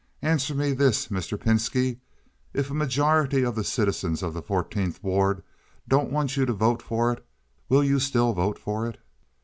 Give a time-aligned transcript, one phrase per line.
[0.23, 1.39] "Answer me this, Mr.
[1.39, 1.99] Pinski.
[2.55, 5.43] If a majority of the citizens of the Fourteenth Ward
[5.87, 7.23] don't want you to vote for it,
[7.69, 8.97] will you still vote for it?"